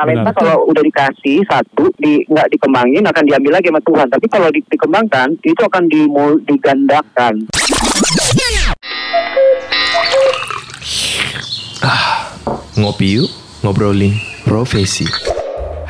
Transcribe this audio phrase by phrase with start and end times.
[0.00, 0.34] talenta Benar.
[0.40, 4.64] kalau udah dikasih satu di nggak dikembangin akan diambil lagi sama Tuhan tapi kalau di-
[4.64, 7.34] dikembangkan itu akan dimul- digandakan
[12.80, 13.28] Ngopi yuk,
[13.60, 14.16] ngobrolin
[14.48, 15.04] profesi.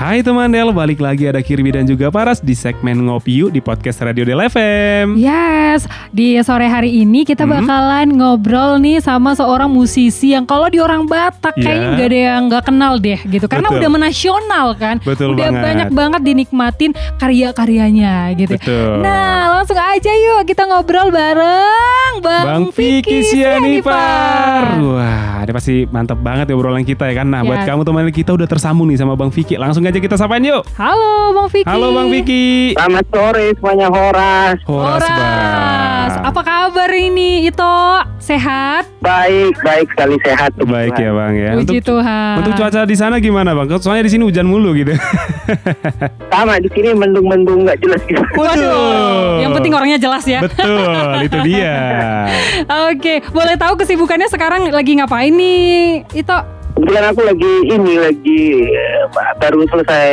[0.00, 3.60] Hai teman Del, balik lagi ada Kirby dan juga Paras di segmen Ngopi Yuk di
[3.60, 5.12] podcast Radio Del FM.
[5.12, 7.60] Yes, di sore hari ini kita Hmm.
[7.60, 11.60] bakalan ngobrol nih sama seorang musisi yang kalau di orang Batak Iya.
[11.60, 13.44] kayaknya nggak ada yang nggak kenal deh gitu.
[13.44, 13.76] Karena Betul.
[13.76, 14.96] udah menasional kan.
[15.04, 15.64] Betul udah banget.
[15.68, 16.90] banyak banget dinikmatin
[17.20, 18.56] karya-karyanya gitu.
[18.56, 19.04] Betul.
[19.04, 24.80] Nah, langsung aja yuk kita ngobrol bareng Bang, Bang Vicky Sianipar.
[24.80, 27.28] Wah, ini pasti mantap banget ya obrolan kita ya kan.
[27.28, 27.48] Nah, Ya.
[27.52, 29.60] buat kamu teman kita udah tersambung nih sama Bang Vicky.
[29.60, 30.62] Langsung aja kita sapain yuk.
[30.78, 31.66] Halo Bang Vicky.
[31.66, 32.78] Halo Bang Vicky.
[32.78, 36.12] selamat sore semuanya Horas Horas, Horas.
[36.14, 36.30] Bang.
[36.30, 38.06] Apa kabar ini Ito?
[38.22, 38.86] Sehat?
[39.00, 41.02] baik baik sekali sehat puji Baik Tuhan.
[41.02, 41.50] ya Bang ya.
[41.58, 42.34] Puji Tuhan.
[42.38, 43.66] Untuk cuaca di sana gimana Bang?
[43.82, 44.94] Soalnya di sini hujan mulu gitu.
[46.32, 50.40] sama di sini mendung-mendung nggak jelas gitu Waduh, yang penting orangnya jelas ya.
[50.46, 51.74] Betul, itu dia.
[52.86, 56.06] Oke, boleh tahu kesibukannya sekarang lagi ngapain nih?
[56.14, 56.30] Itu
[56.80, 59.04] kebetulan aku lagi ini lagi eh,
[59.36, 60.08] baru selesai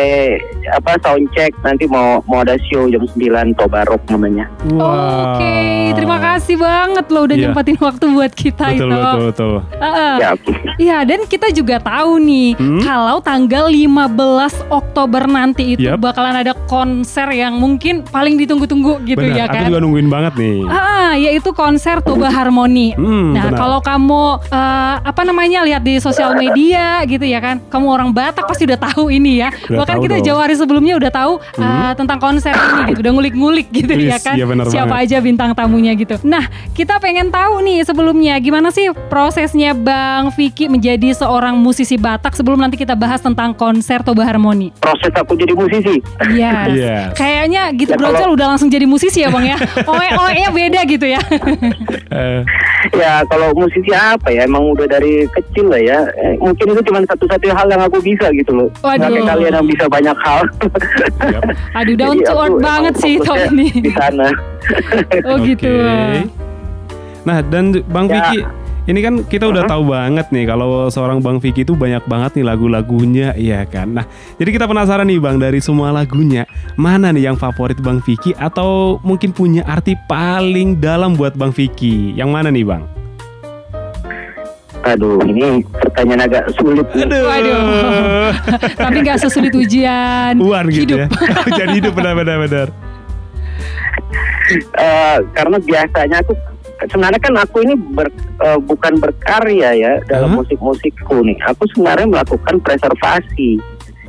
[0.69, 3.23] apa sound check nanti mau mau ada show jam 9
[3.55, 4.83] Tobarok namanya Wow.
[5.33, 5.55] Oke,
[5.93, 7.43] terima kasih banget loh udah Iya.
[7.47, 8.97] nyempatin waktu buat kita Betul, itu.
[8.97, 9.51] betul, betul.
[9.77, 10.13] Heeh.
[10.17, 12.81] ya oke Iya, dan kita juga tahu nih Hmm?
[12.81, 14.11] kalau tanggal 15
[14.67, 16.03] Oktober nanti itu Yap.
[16.03, 19.65] bakalan ada konser yang mungkin paling ditunggu-tunggu gitu Benar, ya aku kan.
[19.65, 20.57] juga nungguin banget nih.
[20.67, 22.91] Ah, yaitu konser Toba Harmoni.
[22.93, 26.55] Hmm, nah, kalau kamu eh, apa namanya lihat di sosial media
[27.03, 29.49] gitu ya kan, kamu orang Batak pasti udah tahu ini ya.
[29.67, 30.25] Udah Bahkan kita dong.
[30.25, 34.17] jauh hari sebelumnya udah tahu eh, tentang konser ini gitu, udah ngulik-ngulik gitu Wis, ya
[34.17, 34.33] kan.
[34.33, 35.07] iya benar Siapa banget.
[35.07, 36.15] aja bintang tamunya gitu.
[36.23, 42.33] Nah, kita pengen tahu nih sebelumnya gimana sih prosesnya Bang Vicky menjadi seorang musisi Batak
[42.33, 44.71] sebelum nanti kita bahas tentang konser Toba Harmoni.
[44.77, 45.99] proses aku jadi musisi
[46.29, 46.69] Yes.
[46.71, 47.07] Yes.
[47.13, 49.57] Kayaknya gitu Ya, kalau- brojol udah langsung jadi musisi ya Bang ya.
[49.87, 51.21] Oe-oe-nya beda gitu ya.
[52.93, 56.99] Ya kalau musisi apa ya emang udah dari kecil lah ya Eh, mungkin itu cuma
[57.03, 58.97] satu-satunya hal yang aku bisa gitu loh Waduh.
[58.97, 60.41] Nggak kayak kalian yang bisa banyak hal
[61.27, 61.43] Yap.
[61.75, 63.67] Aduh down Jadi to earth banget sih Tom ini.
[63.77, 64.27] di sana
[65.29, 65.67] Oh gitu.
[65.67, 66.27] Oke.
[67.23, 68.23] Nah, dan Bang Ya.
[68.23, 68.39] Vicky,
[68.85, 69.73] ini kan kita udah Uh-huh.
[69.73, 73.91] tahu banget nih kalau seorang Bang Vicky itu banyak banget nih lagu-lagunya, iya kan.
[73.91, 78.31] Nah, jadi kita penasaran nih Bang dari semua lagunya, mana nih yang favorit Bang Vicky
[78.33, 82.11] atau mungkin punya arti paling dalam buat Bang Vicky?
[82.11, 82.87] Yang mana nih Bang?
[84.87, 87.03] Aduh ini pertanyaan agak sulit nih.
[87.03, 87.23] Aduh.
[87.27, 88.31] Waduh.
[88.87, 90.97] Tapi nggak sesulit ujian Uan gitu hidup.
[91.03, 91.07] ya.
[91.59, 92.67] Jadi hidup benar-benar benar.
[94.79, 96.31] Eh, karena biasanya aku
[96.87, 100.37] sebenarnya kan aku ini ber- eh, bukan berkarya ya dalam Hah?
[100.39, 101.35] musik-musikku nih.
[101.51, 103.59] Aku sebenarnya melakukan preservasi.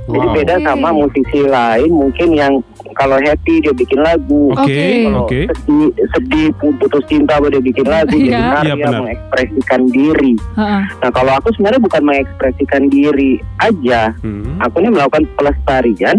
[0.09, 0.35] Jadi Wow.
[0.35, 0.65] beda Oke.
[0.65, 2.53] sama musisi lain mungkin yang
[2.95, 4.51] kalau happy dia bikin lagu.
[4.51, 4.85] Oke, Oke.
[5.05, 5.41] Kalau oke.
[5.47, 8.33] sedih, sedih putus cinta dia bikin lagu, Iya.
[8.33, 8.93] jadi karya benar.
[8.99, 10.33] mengekspresikan diri.
[10.57, 10.83] Heeh.
[10.99, 14.57] Nah kalau aku sebenarnya bukan mengekspresikan diri aja, Hmm.
[14.59, 16.17] aku ini melakukan pelestarian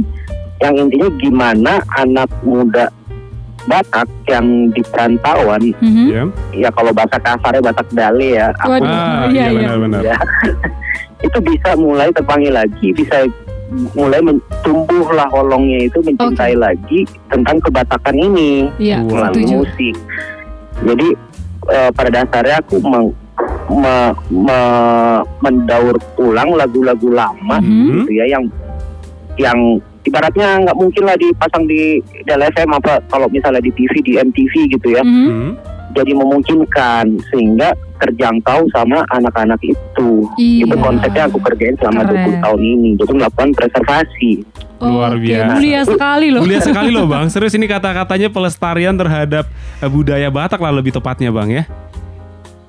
[0.59, 2.87] yang intinya gimana anak muda
[3.61, 6.07] Batak yang di perantauan Mhm.
[6.07, 6.23] Ya.
[6.55, 9.51] ya kalau bahasa kasarnya Batak Dale ya aku Ah, iya, iya iya.
[9.75, 10.01] benar-benar.
[10.01, 10.15] ya,
[11.27, 13.27] itu bisa mulai terpanggil lagi bisa
[13.91, 19.09] mulai men- tumbuhlah holongnya itu mencintai lagi tentang kebatakan ini Iya, Wow.
[19.13, 19.55] melalui setuju.
[19.59, 19.95] musik
[20.81, 21.07] jadi
[21.69, 23.13] eh, pada dasarnya aku meng-
[23.69, 27.85] me- me- mendaur ulang lagu-lagu lama Mhm.
[28.01, 28.43] gitu ya yang
[29.37, 29.59] yang
[30.01, 34.87] ibaratnya nggak mungkin lah dipasang di DLFM apa kalau misalnya di TV di MTV gitu
[34.89, 35.53] ya Mhm.
[35.89, 40.63] Jadi memungkinkan sehingga terjangkau sama anak-anak itu Iya.
[40.65, 42.39] itu konsepnya aku kerjain selama Keren.
[42.39, 44.31] 20 tahun ini jadi melakukan preservasi
[44.79, 45.51] Luar Oke, biasa.
[45.59, 46.39] Mulia sekali loh.
[46.39, 47.27] Mulia sekali loh Bang.
[47.35, 49.43] Serius ini kata-katanya pelestarian terhadap
[49.83, 51.67] eh, budaya Batak lah lebih tepatnya Bang ya.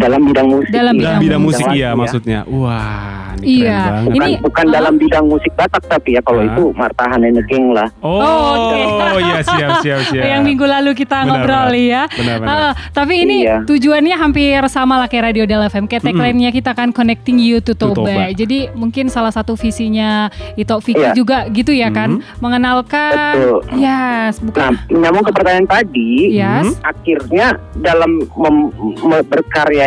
[0.01, 1.03] Dalam bidang musik Dalam ini.
[1.03, 1.91] Dalam Bidang bidang musik musik, iya ya.
[1.93, 2.41] maksudnya.
[2.47, 3.69] Wah, ini Iya.
[3.71, 4.05] keren banget.
[4.07, 6.49] bukan, Ini- bukan uh, dalam bidang musik Batak tapi ya kalau Ah.
[6.49, 9.21] itu Martahan King lah Oh, Oh, oke.
[9.21, 10.25] iya siap siap siap.
[10.25, 11.91] Yang minggu lalu kita Benar, ngobrol benar.
[11.91, 12.03] ya.
[12.11, 12.57] Benar, benar.
[12.61, 13.57] Ah, tapi ini Iya.
[13.65, 15.85] tujuannya hampir sama lah kayak Radio Del FM.
[15.85, 18.31] Kayak tagline-nya kita kan connecting you to To Toba.
[18.31, 21.13] Jadi mungkin salah satu visinya Ito Vicky Iya.
[21.13, 23.35] juga gitu ya kan, mengenalkan.
[23.37, 23.61] Betul.
[23.75, 24.73] Yes, nah bukan.
[24.91, 26.77] nyambung ke pertanyaan tadi Yes.
[26.83, 28.73] akhirnya dalam mem-
[29.03, 29.25] me-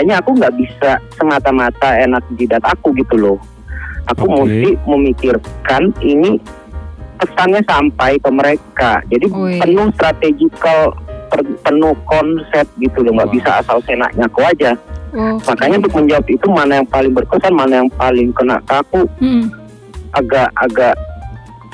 [0.04, 3.38] berkaryanya aku nggak bisa semata-mata enak jidat aku gitu loh.
[4.12, 4.36] Aku Oke.
[4.44, 6.36] mesti memikirkan ini
[7.16, 9.00] pesannya sampai ke mereka.
[9.08, 9.60] Jadi Wih.
[9.64, 10.92] penuh strategikal,
[11.64, 13.16] penuh konsep gitu loh.
[13.16, 13.36] Nggak Wow.
[13.40, 14.72] bisa asal senaknya aku aja.
[15.14, 19.02] Oh, Makanya untuk menjawab itu mana yang paling berkesan, mana yang paling kena ke aku.
[19.24, 19.48] Mm-mm.
[20.14, 20.94] agak agak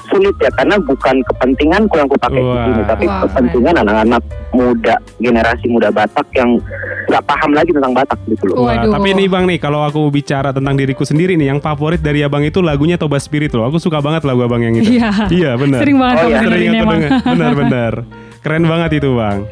[0.10, 2.66] sulit ya karena bukan kepentinganku yang aku pakai di Wah.
[2.66, 4.22] sini tapi Wah, kepentingan anak-anak
[4.52, 6.60] muda generasi muda Batak yang
[7.10, 8.70] nggak paham lagi tentang Batak gitu loh.
[8.70, 12.22] Wah, tapi nih Bang nih kalau aku bicara tentang diriku sendiri nih yang favorit dari
[12.22, 13.66] Abang itu lagunya Toba Spirit loh.
[13.66, 15.02] Aku suka banget lagu Abang yang itu.
[15.02, 15.30] Iya.
[15.30, 15.80] Iya, benar.
[15.82, 16.40] Sering banget Oh, iya.
[16.44, 17.00] Sering aku emang.
[17.24, 17.94] Benar, benar.
[18.40, 19.40] Keren banget itu, Bang.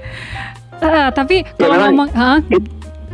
[0.78, 2.38] Ah, tapi kalau memang ngomong, Hah?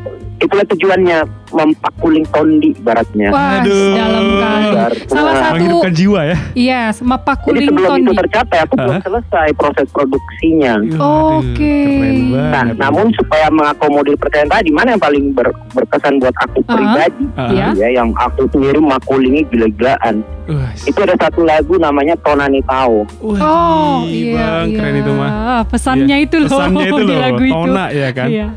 [0.04, 1.18] It- itulah tujuannya
[1.50, 3.30] mempakuling tondi baratnya.
[3.30, 3.94] wah Aduh.
[3.96, 4.68] dalam kali.
[5.06, 6.38] Salah satu, Menghidupkan jiwa ya.
[6.54, 8.20] iya, Mapa Jadi Kuling sebelum itu Tondi.
[8.20, 10.74] tercapai aku belum selesai proses produksinya.
[11.00, 11.78] Oke.
[11.80, 16.74] Keren Nah, namun supaya mengakomodir pertanyaan tadi, mana yang paling ber- berkesan buat aku Ah.
[16.74, 17.24] pribadi.
[17.54, 17.68] Iya.
[17.76, 20.26] ya, yang aku sendiri makulingi gila-gilaan.
[20.44, 23.06] Wah, Itu ada satu lagu namanya Tonani Tao.
[23.22, 24.76] wah, Oh, iya, Bang, iya.
[24.76, 25.32] keren itu mah.
[25.66, 27.54] Pesannya Iya, itu loh Pesannya itu di loh, lagu itu.
[27.56, 28.28] Tona ya kan.
[28.28, 28.48] Iya.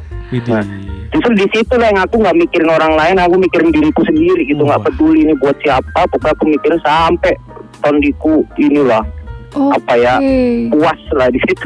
[0.49, 0.65] Nah,
[1.17, 4.69] Justru di situ lah yang aku nggak mikirin orang lain, aku mikirin diriku sendiri gitu,
[4.69, 4.87] nggak Wah.
[4.93, 7.33] peduli ini buat siapa, pokoknya aku mikirin sampai
[7.81, 9.01] tondiku inilah
[9.57, 9.81] Oke.
[9.81, 10.15] apa ya
[10.69, 11.65] puas lah di situ.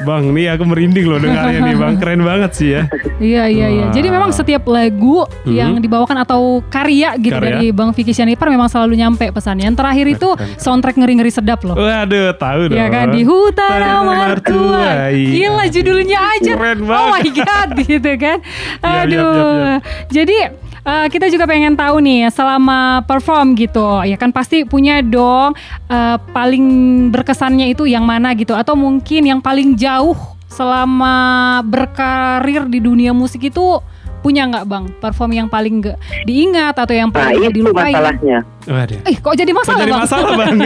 [0.00, 1.94] Bang, nih aku merinding loh dengarnya nih, Bang.
[1.96, 2.82] Keren banget sih ya.
[3.16, 3.84] Iya iya iya.
[3.88, 5.52] Jadi memang setiap lagu Mhm.
[5.52, 7.46] yang dibawakan atau karya gitu Karya.
[7.54, 9.64] dari Bang Vicky Sianipar memang selalu nyampe pesannya.
[9.64, 10.58] Yang terakhir itu Keren, keren.
[10.58, 11.76] soundtrack ngeri-ngeri sedap loh.
[11.76, 12.76] Waduh, tahu dong.
[12.76, 15.10] Ya kan di hutan mertua.
[15.10, 15.28] iya.
[15.30, 16.52] Gila judulnya aja.
[16.54, 17.12] Keren Oh banget.
[17.12, 18.38] my god gitu kan.
[18.42, 19.22] Iya, iya, Aduh.
[19.22, 19.74] iya, iya.
[20.08, 20.36] Jadi
[20.82, 25.54] eh, kita juga pengen tahu nih selama perform gitu ya kan pasti punya dong
[25.86, 26.64] eh, paling
[27.08, 31.16] berkesannya itu yang mana gitu atau mungkin yang paling jauh selama
[31.62, 33.80] berkarir di dunia musik itu
[34.20, 37.90] punya nggak bang perform yang paling nggak diingat atau yang Nah paling itu dilupain?
[37.90, 38.38] masalahnya.
[38.62, 38.98] Waduh.
[39.02, 40.02] Eh kok jadi Kok masalah jadi bang?
[40.06, 40.56] masalah, Bang?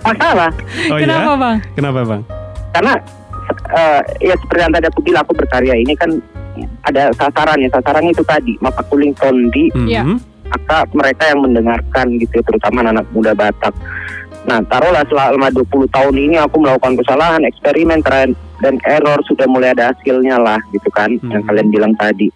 [0.00, 0.50] Masalah
[0.88, 1.36] Oh Kenapa iya?
[1.36, 1.56] bang?
[1.74, 2.22] Kenapa, Bang?
[2.72, 2.92] karena
[3.72, 6.10] eh, ya seperti yang tadi aku bilang aku berkarya ini kan
[6.82, 10.02] ada sasarannya, sasarannya itu tadi mapakuling tondi Iya.
[10.06, 10.16] Mhm.
[10.46, 13.74] maka mereka yang mendengarkan gitu terutama anak muda Batak.
[14.46, 17.98] Nah taruhlah selama 20 tahun ini aku melakukan kesalahan, eksperimen,
[18.62, 21.50] dan error sudah mulai ada hasilnya lah gitu kan yang Hmm.
[21.50, 22.30] kalian bilang tadi.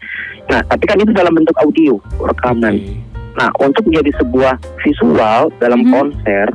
[0.51, 2.75] Nah tapi kan itu dalam bentuk audio rekaman.
[2.83, 2.99] Oke.
[3.39, 5.91] Nah untuk menjadi sebuah visual dalam Mhm.
[5.95, 6.47] konser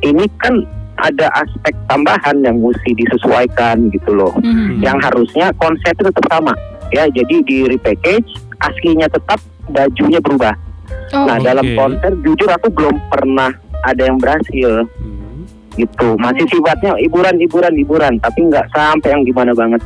[0.00, 0.64] ini kan
[0.98, 4.32] ada aspek tambahan yang mesti disesuaikan gitu loh.
[4.38, 4.82] Mhm.
[4.82, 6.54] Yang harusnya konsepnya tetap sama
[6.94, 7.06] ya.
[7.10, 8.30] Jadi di repackage
[8.62, 10.54] aslinya tetap bajunya berubah.
[11.14, 11.76] Oh, Nah, dalam Oke.
[11.76, 13.50] konser jujur aku belum pernah
[13.84, 15.13] ada yang berhasil Hmm.
[15.74, 16.14] Gitu.
[16.18, 19.80] Masih sifatnya hiburan, hiburan, hiburan, tapi nggak sampai yang gimana banget.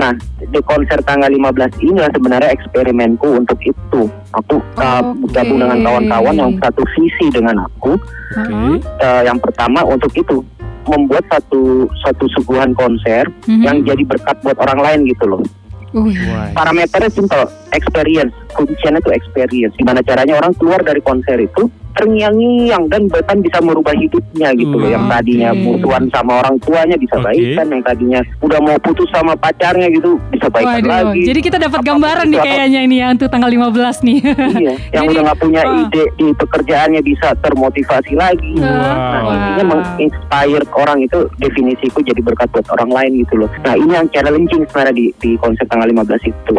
[0.00, 4.08] Nah, di konser tanggal 15 ini sebenarnya eksperimenku untuk itu.
[4.32, 5.36] Aku uh, Oke.
[5.36, 8.00] gabung dengan kawan-kawan yang satu visi dengan aku.
[8.36, 8.80] Heeh.
[8.80, 10.40] Uh, yang pertama untuk itu
[10.88, 13.62] membuat satu satu suguhan konser Mhm.
[13.62, 15.42] yang jadi berkat buat orang lain gitu loh.
[15.90, 16.54] Wah.
[16.54, 18.30] Parameternya simple, experience.
[18.54, 19.74] Kuncinya itu experience.
[19.74, 21.66] Gimana caranya orang keluar dari konser itu
[22.00, 24.88] terngiang-ngiang dan bahkan bisa merubah hidupnya gitu loh.
[24.88, 25.60] Yang tadinya oke.
[25.60, 27.24] musuhan sama orang tuanya bisa Oke.
[27.28, 31.22] baikan, yang tadinya udah mau putus sama pacarnya gitu bisa baikan Waduh, lagi.
[31.28, 34.18] jadi kita dapat gambaran nih kayaknya ini ya untuk tanggal 15 nih.
[34.56, 35.80] Iya, yang Jadi, udah nggak punya ah.
[35.84, 38.52] ide di pekerjaannya bisa termotivasi lagi.
[38.56, 38.64] Wow.
[38.64, 39.34] Nah, Wow.
[39.36, 43.50] intinya menginspire orang itu definisiku jadi berkat buat orang lain gitu loh.
[43.66, 46.54] Nah, ini yang challenging sebenarnya di, di konser tanggal 15 itu.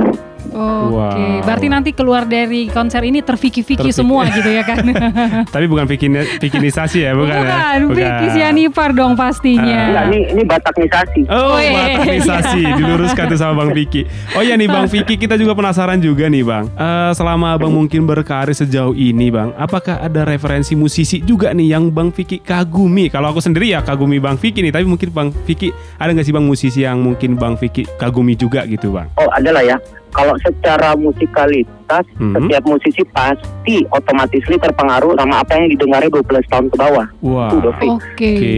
[0.51, 0.59] Oke,
[0.91, 1.41] Wow.
[1.41, 3.95] berarti nanti keluar dari konser ini terfiki-fiki Terfiki.
[3.95, 4.83] semua gitu ya kan?
[5.55, 7.79] Tapi bukan bikin bikinisasi ya, bukan, ya?
[7.79, 9.87] Bukan, Sianipar dong pastinya.
[9.87, 11.21] Enggak, ini ini bataknisasi.
[11.25, 11.95] Oh, Oh, iya.
[11.95, 14.03] bataknisasi diluruskan tuh sama Bang Vicky.
[14.33, 16.67] Oh ya nih Bang Vicky, kita juga penasaran juga nih Bang.
[16.69, 21.87] Eh, selama Abang mungkin berkarir sejauh ini Bang, apakah ada referensi musisi juga nih yang
[21.87, 23.07] Bang Vicky kagumi?
[23.07, 26.33] Kalau aku sendiri ya kagumi Bang Vicky nih, tapi mungkin Bang Vicky ada nggak sih
[26.33, 29.07] Bang musisi yang mungkin Bang Vicky kagumi juga gitu Bang?
[29.15, 29.79] Oh, adalah ya.
[30.11, 32.35] Kalau secara musikalitas, Mhm.
[32.35, 37.07] setiap musisi pasti otomatis terpengaruh sama apa yang didengarnya 12 tahun ke bawah.
[37.23, 37.91] Wah, fix.
[37.91, 38.31] Oke.
[38.35, 38.55] oke.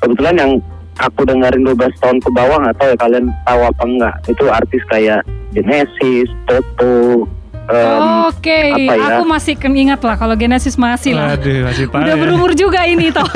[0.00, 0.52] Kebetulan yang
[1.00, 4.14] aku dengerin 12 tahun ke bawah nggak tahu ya kalian tahu apa enggak.
[4.28, 7.26] Itu artis kayak Genesis, Toto,
[7.70, 8.00] em,
[8.30, 9.06] Oke, apa ya?
[9.16, 11.34] aku masih ingat lah kalau Genesis masih lah.
[11.38, 12.20] Aduh, masih tahu Udah ya.
[12.20, 13.26] berumur juga ini toh.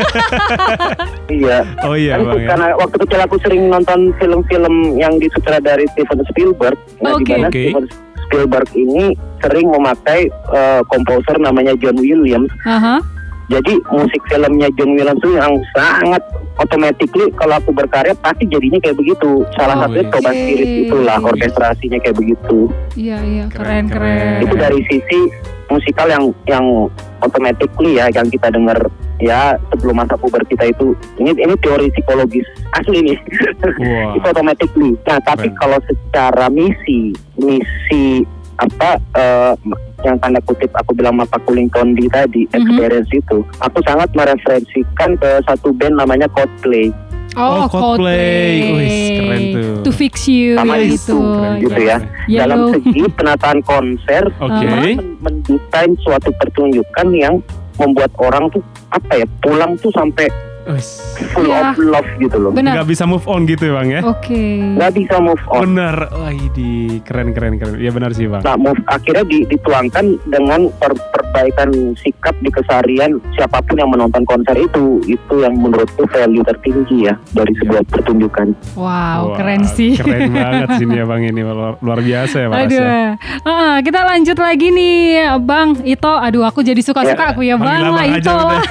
[1.43, 1.65] iya.
[1.87, 2.49] Oh iya Bang ya.
[2.55, 6.79] karena waktu kecil aku sering nonton film-film yang disutradari Steven Spielberg.
[7.01, 7.25] Nah, Oke.
[7.25, 7.63] di mana Oke.
[7.71, 7.87] Steven
[8.27, 9.05] Spielberg ini
[9.45, 12.51] sering memakai eh, komposer namanya John Williams.
[12.65, 13.01] Aha.
[13.53, 16.23] Jadi musik filmnya John Williams itu yang sangat
[16.57, 19.43] automatically kalau aku berkarya pasti jadinya kayak begitu.
[19.55, 20.13] Salah Oh, satunya iya.
[20.13, 22.59] Toba Spirit itulah orkestrasinya kayak begitu.
[22.95, 24.19] Iya iya Keren, keren keren.
[24.19, 24.45] keren.
[24.47, 25.21] Itu dari sisi
[25.67, 26.65] musikal yang yang
[27.19, 28.77] automatically ya yang kita dengar
[29.17, 32.45] ya sebelum masa puber kita itu ini ini teori psikologis
[32.75, 33.19] asli nih
[33.81, 34.13] Wah.
[34.19, 34.93] itu automatically.
[35.05, 35.59] Nah tapi Keren.
[35.59, 38.23] kalau secara misi misi
[38.57, 39.53] apa eh,
[40.03, 42.55] yang tanda kutip aku bilang mapa kuling tondi tadi Mhm.
[42.55, 46.93] experience itu aku sangat mereferensikan ke satu band namanya Coldplay
[47.35, 48.63] Oh, Coldplay.
[48.79, 49.75] Wih, keren tuh.
[49.83, 51.19] To fix you Sama ya itu, gitu.
[51.19, 51.99] Keren, gitu keren, ya.
[51.99, 52.39] keren.
[52.39, 57.43] dalam segi penataan konser men- mendesain suatu pertunjukan yang
[57.75, 60.31] membuat orang tuh apa ya pulang tuh sampai
[60.67, 60.97] Wis.
[61.31, 61.61] full Iya.
[61.67, 62.73] of love gitu loh Benar.
[62.75, 64.01] Nggak bisa move on gitu ya bang ya?
[64.03, 64.45] Oke.
[64.75, 65.97] nggak bisa move on Bener.
[66.09, 66.71] Wah di
[67.03, 67.77] keren keren keren.
[67.77, 68.41] Ya benar sih bang.
[68.41, 74.25] Nah, move akhirnya di- dituangkan dengan per- perbaikan sikap di keseharian siapa pun yang menonton
[74.25, 75.03] konser itu.
[75.05, 78.55] Itu yang menurutku value tertinggi ya dari sebuah pertunjukan.
[78.75, 78.87] Wow,
[79.29, 79.95] Wah, keren sih.
[79.95, 82.57] Keren banget sini ya bang ini luar, luar biasa ya Mas.
[82.57, 82.65] ya.
[82.65, 82.83] Aduh,
[83.45, 84.97] Ah, kita lanjut lagi nih,
[85.41, 86.15] Bang Ito.
[86.15, 88.63] Aduh, aku jadi suka-suka Ya, aku ya, Bang panggil lah Ito lah.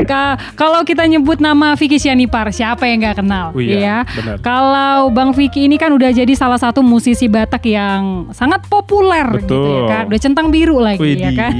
[0.48, 3.46] Ka- Kalau kita nyebut nama Vicky Sianipar, siapa yang nggak kenal?
[3.50, 3.96] Oh iya, ya.
[4.06, 4.36] benar.
[4.38, 9.52] Kalau Bang Vicky ini kan udah jadi salah satu musisi Batak yang sangat populer gitu
[9.54, 10.02] ya kan.
[10.06, 11.52] Udah centang biru lagi ya kan.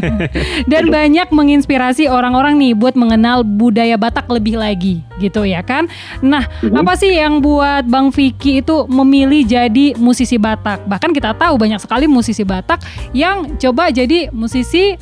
[0.70, 5.86] Dan banyak menginspirasi orang-orang nih buat mengenal budaya Batak lebih lagi gitu ya kan.
[6.20, 6.76] Nah, Mhm.
[6.76, 10.84] apa sih yang buat Bang Vicky itu memilih jadi musisi Batak?
[10.84, 12.80] Bahkan kita tahu banyak sekali musisi Batak
[13.12, 14.96] yang coba jadi musisi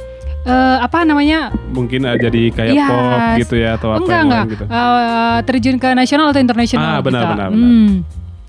[0.44, 1.50] eh, apa namanya?
[1.70, 2.86] Mungkin ah, jadi kayak Yes.
[2.86, 4.64] pop gitu ya atau apa enggak yang enggak lain gitu.
[4.68, 7.32] Eh, terjun ke nasional atau internasional Ah, benar, kita.
[7.32, 7.66] benar, benar.
[7.66, 7.90] Hmm.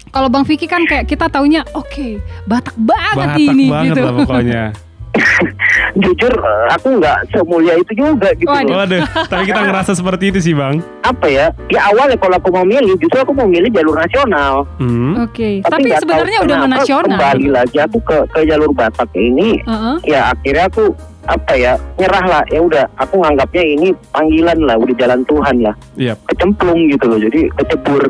[0.10, 4.02] Kalau Bang Vicky kan kayak kita taunya oke Batak banget Batak ini banget gitu.
[4.02, 4.64] lah pokoknya.
[6.04, 6.34] Jujur,
[6.70, 8.50] aku nggak semulia itu juga gitu.
[8.50, 8.70] Waduh.
[8.70, 8.78] loh.
[8.86, 10.80] Waduh, tapi kita ngerasa seperti itu sih bang.
[11.04, 11.46] Apa ya?
[11.70, 14.66] Ya awalnya kalau aku mau milih, justru aku mau milih jalur nasional.
[14.78, 15.26] Hmm.
[15.26, 17.18] Oke, tapi, nggak tahu sebenarnya udah menasional.
[17.18, 19.60] Kembali lagi aku ke ke jalur Batak ini.
[19.66, 19.96] Heeh.
[20.08, 20.94] Ya akhirnya aku
[21.30, 25.76] apa ya nyerah lah ya udah aku nganggapnya ini panggilan lah udah jalan Tuhan lah
[25.94, 26.18] Iya.
[26.26, 28.02] kecemplung gitu loh jadi kecebur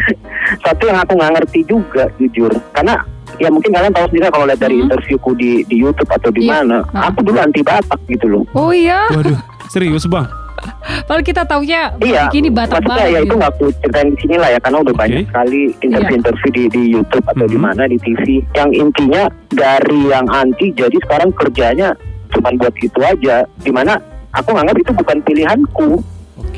[0.64, 3.02] satu yang aku nggak ngerti juga jujur karena
[3.36, 4.84] ya mungkin kalian tahu sendiri kalau lihat dari Hmm.
[4.84, 6.50] interviewku di di YouTube atau di Iya.
[6.60, 7.08] mana Ah.
[7.08, 10.26] aku dulu anti Batak gitu loh Oh iya, Waduh, serius bang?
[11.06, 13.08] Padahal kita taunya Iya, ini Batak maksudnya banget.
[13.08, 13.34] ya itu gitu.
[13.36, 15.00] nggak aku ceritain di sini lah ya karena udah Oke.
[15.00, 17.62] banyak sekali interview-interview di, di YouTube atau di Mhm.
[17.62, 21.88] mana di TV yang intinya dari yang anti jadi sekarang kerjanya
[22.30, 23.98] cuma buat gitu aja di mana
[24.30, 25.88] aku nganggap itu bukan pilihanku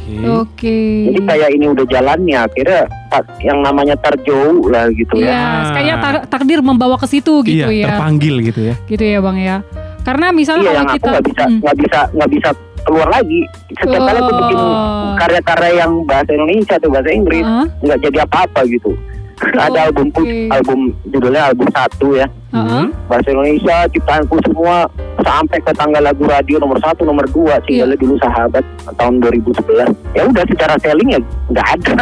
[0.05, 0.29] Oke.
[0.29, 0.79] Oke.
[1.09, 5.73] jadi kayak ini udah jalannya akhirnya tak- yang namanya tarjou lah gitu Iya, ya Ah.
[5.73, 7.89] kayak tak- takdir membawa ke situ gitu iya, ya.
[7.91, 8.75] terpanggil gitu ya.
[8.85, 9.65] Gitu ya, Bang ya.
[10.01, 11.59] Karena misalnya iya kalau kita nggak bisa Hmm.
[11.59, 12.49] nggak bisa nggak bisa
[12.85, 13.41] keluar lagi
[13.73, 15.17] setiap kali aku bikin Oh.
[15.17, 17.47] karya-karya yang bahasa Indonesia atau bahasa Inggris
[17.81, 18.93] nggak jadi apa-apa gitu
[19.59, 20.47] ada albumku Oke.
[20.47, 22.85] album judulnya album satu ya heeh.
[23.07, 24.87] bahasa Indonesia ciptaanku semua
[25.21, 27.87] sampai ke tanggal lagu radio nomor satu nomor dua Iya.
[27.87, 31.21] singlenya dulu sahabat tahun 2011 ya udah secara selling ya
[31.51, 31.97] nggak ada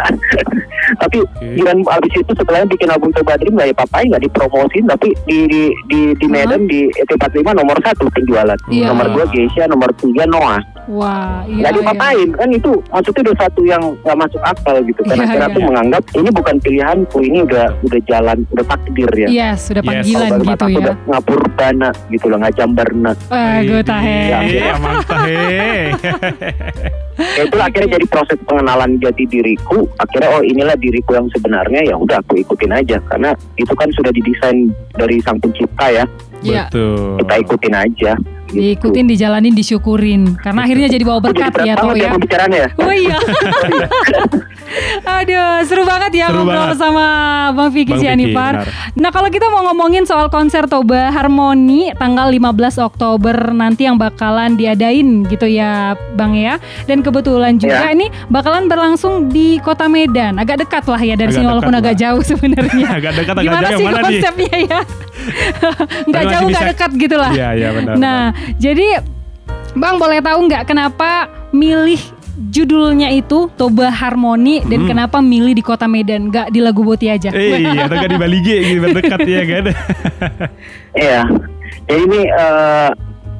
[1.03, 5.39] tapi dengan abis itu setelahnya bikin album Dream nggak ya papai nggak dipromosin tapi di
[5.49, 8.91] di di, di Medan di ET45 nomor satu penjualan Iya.
[8.91, 11.63] nomor dua Geisha nomor tiga Noah Wah, iya.
[11.63, 11.79] nggak iya.
[11.79, 15.55] dipapain kan itu maksudnya udah satu yang nggak masuk akal gitu Iya, karena akhirnya iya.
[15.55, 20.42] aku menganggap ini bukan pilihanku ini udah udah jalan udah takdir ya Iya, sudah Yes.
[20.43, 20.79] Gitu ya.
[20.83, 24.19] udah ngapur dana gitu loh ngajambarna Wah, gue tahe.
[24.59, 25.93] Iya, mantap he.
[27.39, 31.95] ya itu akhirnya jadi proses pengenalan jati diriku akhirnya oh inilah diriku yang sebenarnya ya
[31.95, 33.31] udah aku ikutin aja karena
[33.61, 36.05] itu kan sudah didesain dari sang pencipta ya
[36.43, 36.67] Iya.
[36.67, 37.23] Betul.
[37.23, 38.13] kita ikutin aja
[38.51, 38.59] gitu.
[38.59, 40.23] Diikutin, dijalanin, disyukurin.
[40.43, 42.03] Karena akhirnya jadi bawa jadi berkat berat ya, ya.
[42.03, 43.17] ya pembicaraannya ya Oh iya.
[45.03, 46.79] Aduh, seru banget ya Seru ngobrol banget.
[46.79, 47.07] sama
[47.53, 48.63] Bang Vicky Sianipar.
[48.63, 48.69] benar.
[48.95, 52.49] Nah, kalau kita mau ngomongin soal konser Toba Harmoni tanggal 15
[52.79, 56.57] Oktober nanti yang bakalan diadain gitu ya, Bang ya.
[56.85, 57.93] Dan kebetulan juga Ya.
[57.93, 60.37] ini bakalan berlangsung di Kota Medan.
[60.37, 62.87] Agak dekat lah ya dari Agak sini walaupun agak jauh sebenarnya.
[62.99, 64.05] Agak dekat, agak Gimana jauh sih mana nih?
[64.05, 64.81] konsepnya ya?
[66.09, 67.33] Nggak masih jauh, nggak bisa- dekat gitu lah.
[67.33, 67.95] Iya, iya benar.
[67.97, 68.23] Nah,
[68.57, 68.89] jadi
[69.73, 71.11] Bang boleh tahu nggak kenapa
[71.49, 71.97] milih
[72.35, 74.89] judulnya itu Toba Harmoni dan Hmm.
[74.89, 77.29] kenapa milih di Kota Medan, nggak di Lagu Boti aja?
[77.29, 79.65] Eh, atau nggak di Bali G gitu dekat ya kan?
[80.93, 81.21] iya
[81.83, 82.89] jadi ini eh,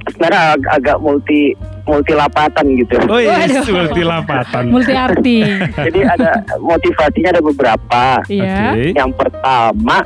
[0.07, 4.69] sebenarnya ag- agak multi multi lapatan gitu Oh iya, seperti lapatan.
[4.69, 5.37] Multi arti.
[5.87, 8.55] jadi ada motivasinya ada beberapa Iya.
[8.71, 8.87] Oke.
[8.93, 9.97] Yang pertama,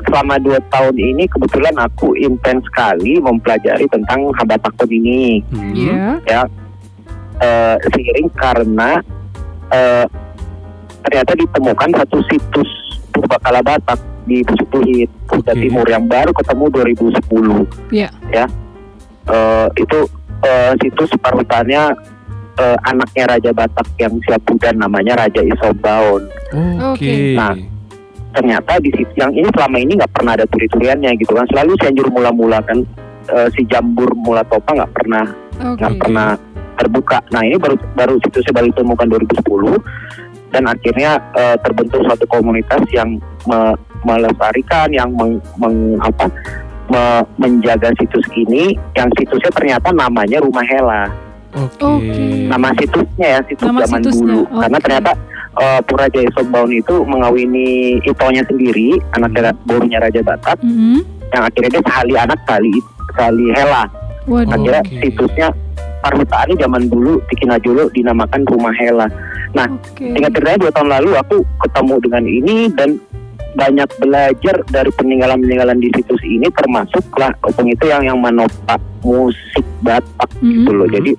[0.00, 5.42] selama dua tahun ini kebetulan aku intens sekali mempelajari tentang Habatakun ini.
[5.50, 5.72] Hmm.
[5.72, 6.02] Iya.
[6.24, 6.40] Ya,
[7.38, 8.98] Eh, seiring karena
[9.70, 10.04] eh,
[11.06, 12.70] ternyata ditemukan satu situs
[13.14, 15.62] Purbakala Batak di Pesutuhit, Kuta Oke.
[15.62, 17.94] Timur yang baru ketemu 2010.
[17.94, 18.10] Iya.
[18.30, 18.46] Ya,
[19.28, 19.98] Eh, itu
[20.40, 21.92] eh, situs parutannya
[22.56, 26.24] eh, anaknya Raja Batak yang siap budan namanya Raja Isobaon.
[26.96, 26.96] Oke.
[26.96, 27.36] Oke.
[27.36, 27.52] Nah,
[28.32, 32.08] ternyata di situ yang ini selama ini nggak pernah ada turi-turiannya gitu kan selalu Cianjur
[32.08, 32.78] mula-mula kan
[33.28, 35.26] eh, si Jambur Mula Topa nggak pernah
[35.58, 36.38] nggak pernah
[36.78, 37.18] terbuka.
[37.28, 39.76] Nah ini baru baru situsnya baru ditemukan 2010
[40.48, 46.30] dan akhirnya eh, terbentuk suatu komunitas yang me- melestarikan, yang meng, meng- apa
[46.88, 48.72] me- menjaga situs ini.
[48.94, 51.04] Yang situsnya ternyata namanya Rumah Hela.
[51.50, 51.82] Oke.
[51.82, 52.24] Oke.
[52.46, 54.40] Nama situsnya ya situs Nama zaman situsnya, dulu.
[54.46, 54.60] oke.
[54.62, 55.12] Karena ternyata
[55.58, 57.68] eh, Pura Jaya Sombaun itu mengawini
[58.00, 61.02] Itonya sendiri, anaknya borunya Raja Batak, Mhm.
[61.28, 62.74] yang akhirnya dia sehali anak sehali
[63.12, 63.84] sehali Hela.
[64.28, 64.52] Waduh.
[64.54, 64.96] akhirnya Oke.
[65.02, 65.48] situsnya
[66.04, 69.08] perhutaannya zaman dulu di Kinajolo dinamakan Rumah Hela.
[69.56, 70.12] Oke.
[70.14, 71.36] Singkat ceritanya dua tahun lalu aku
[71.66, 72.90] ketemu dengan ini dan
[73.56, 80.30] banyak belajar dari peninggalan-peninggalan di situs ini termasuklah opung itu yang yang menopang musik Batak
[80.38, 80.46] Mhm.
[80.52, 80.88] gitu loh.
[80.90, 81.10] Jadi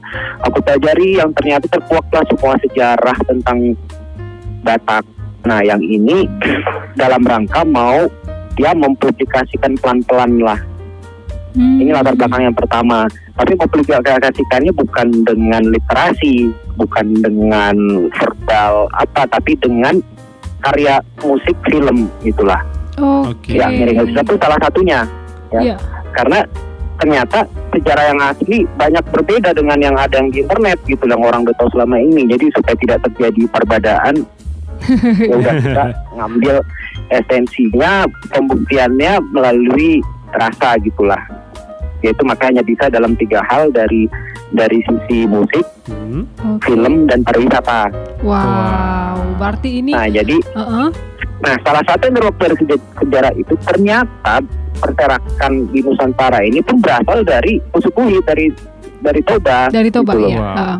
[0.45, 3.73] aku pelajari yang ternyata terkuaklah semua sejarah tentang
[4.61, 5.03] Batak.
[5.47, 6.27] Nah yang ini
[7.01, 8.07] dalam rangka mau
[8.55, 10.59] dia mempublikasikan pelan-pelan lah
[11.49, 11.81] Hmm.
[11.81, 13.09] ini latar belakang yang pertama.
[13.39, 17.75] Tapi mempublikasikannya bukan dengan literasi, bukan dengan
[18.11, 20.03] verbal apa, tapi dengan
[20.59, 22.59] karya musik film itulah.
[22.99, 23.55] Oke.
[23.55, 25.07] Ya, Miring itu salah satunya.
[25.55, 25.61] Ya.
[25.63, 25.77] Iya.
[26.11, 26.43] Karena
[26.99, 31.47] ternyata sejarah yang asli banyak berbeda dengan yang ada yang di internet gitu yang orang
[31.47, 32.27] udah tahu selama ini.
[32.27, 34.15] Jadi supaya tidak terjadi perbedaan,
[35.31, 35.85] ya udah kita
[36.19, 36.55] ngambil
[37.09, 38.03] esensinya,
[38.35, 40.03] pembuktiannya melalui
[40.35, 41.21] rasa gitulah.
[41.99, 44.07] Yaitu makanya bisa dalam tiga hal dari
[44.49, 46.25] dari sisi musik, Hmm.
[46.61, 47.89] Film dan pariwisata.
[48.21, 49.37] Wow.
[49.37, 49.91] Berarti ini.
[49.91, 50.87] Nah jadi, Heeh.
[51.39, 54.41] nah salah satu yang dari seja- sejarah itu ternyata
[54.79, 58.49] perserakan di Nusantara ini pun berasal dari Usukui dari
[58.99, 59.69] dari Toba.
[59.69, 60.39] Dari Toba gitu ya.
[60.39, 60.55] Wow.
[60.55, 60.77] Heeh.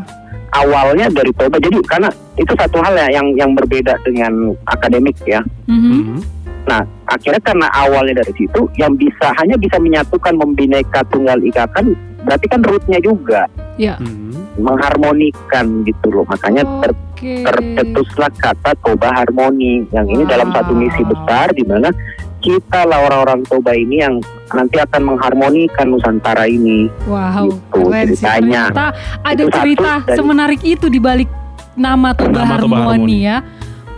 [0.50, 1.58] Awalnya dari Toba.
[1.58, 4.34] Jadi karena itu satu hal ya yang yang berbeda dengan
[4.66, 5.42] akademik ya.
[5.66, 5.78] Mhm.
[5.78, 6.20] Hmm.
[6.66, 11.89] Nah, akhirnya karena awalnya dari situ yang bisa hanya bisa menyatukan membineka tunggal ika kan
[12.22, 13.96] berarti kan rootnya juga Ya.
[13.96, 14.36] Hmm.
[14.60, 16.28] mengharmonikan gitu loh.
[16.28, 20.30] Makanya ter- tercetuslah kata Toba Harmoni yang ini Wow.
[20.30, 21.88] dalam satu misi besar di mana
[22.39, 24.19] kita lah orang-orang Toba ini yang
[24.50, 26.91] nanti akan mengharmonikan Nusantara ini.
[27.06, 28.15] Wow, Gitu keren sih.
[28.17, 28.63] ceritanya.
[28.67, 28.86] Ternyata
[29.22, 31.30] ada Itu cerita dari- semenarik itu di balik
[31.74, 33.17] nama Toba Nama Toba Harmoni Harmoni.
[33.22, 33.38] ya.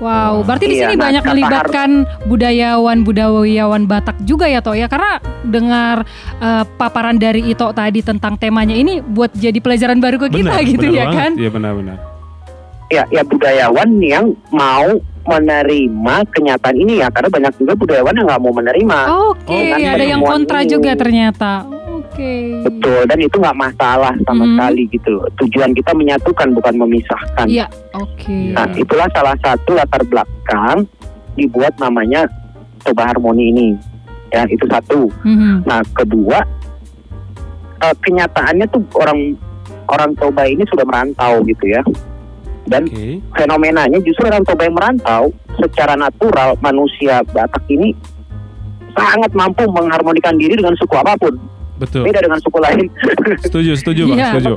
[0.02, 1.90] Wow, berarti di Iya, sini nah, banyak melibatkan
[2.26, 6.02] budayawan-budayawan Batak juga ya Toh ya karena dengar
[6.42, 10.66] eh, paparan dari Ito tadi tentang temanya ini buat jadi pelajaran baru ke kita Benar,
[10.66, 11.22] gitu benar ya banget.
[11.22, 11.32] kan?
[11.38, 11.98] Iya benar-benar.
[12.90, 14.90] Ya, ya budayawan yang mau
[15.22, 19.00] menerima kenyataan ini ya karena banyak juga budayawan yang nggak mau menerima.
[19.30, 20.70] Oke, Oh, kan ada yang kontra ini.
[20.72, 21.52] juga ternyata.
[22.22, 22.34] Oke.
[22.62, 24.50] Betul dan itu nggak masalah sama Mhm.
[24.54, 25.26] sekali gitu loh.
[25.42, 27.48] Tujuan kita menyatukan bukan memisahkan.
[27.50, 27.66] Iya,
[27.98, 28.38] oke.
[28.54, 30.86] Nah, itulah salah satu latar belakang
[31.34, 32.30] dibuat namanya
[32.86, 33.68] Toba Harmoni ini.
[34.30, 35.10] Ya, itu satu.
[35.26, 35.66] Mhm.
[35.66, 36.40] Nah, kedua
[37.82, 39.34] eh, kenyataannya tuh orang
[39.90, 41.82] orang Toba ini sudah merantau gitu ya.
[42.70, 43.18] Dan Oke.
[43.34, 47.98] fenomenanya justru orang Toba yang merantau secara natural manusia Batak ini
[48.94, 51.34] sangat mampu mengharmonikan diri dengan suku apa pun.
[51.82, 52.06] Betul.
[52.06, 52.86] Beda dengan suku lain.
[53.42, 54.30] Setuju, setuju Bang, Iya.
[54.32, 54.54] setuju.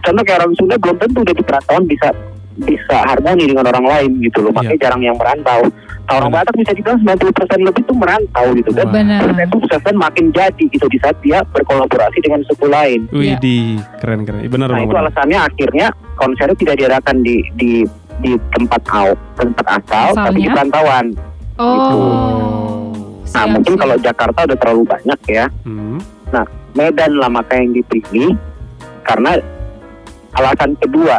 [0.00, 2.08] Contoh kayak orang Sunda belum tentu udah di perantauan bisa
[2.60, 4.52] bisa harmoni dengan orang lain gitu loh.
[4.52, 5.64] Makanya jarang yang merantau.
[6.04, 6.42] Kalau orang.
[6.42, 7.30] Batak bisa dibilang 90%
[7.62, 8.94] lebih tuh merantau gitu dan Wah.
[8.96, 9.20] Benar.
[9.38, 13.06] itu sukses makin jadi gitu di saat dia berkolaborasi dengan suku lain.
[13.10, 13.36] Wih, Iya.
[13.38, 13.56] di
[13.96, 14.42] keren keren.
[14.42, 15.02] Benar Nah itu benar.
[15.06, 17.70] alasannya akhirnya konsernya tidak diadakan di di
[18.20, 20.52] di tempat au, tempat asal, tapi di Asalnya?
[20.52, 21.04] perantauan.
[21.56, 22.79] Oh.
[23.30, 23.82] Nah Siap, mungkin siap.
[23.82, 25.46] kalau Jakarta udah terlalu banyak ya.
[25.62, 25.98] Hmm.
[26.70, 28.38] Medan lah maka yang dipilih
[29.02, 29.34] karena
[30.30, 31.18] alasan kedua